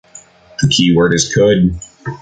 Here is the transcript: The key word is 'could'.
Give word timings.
The 0.63 0.67
key 0.69 0.95
word 0.95 1.13
is 1.13 1.31
'could'. 1.31 1.79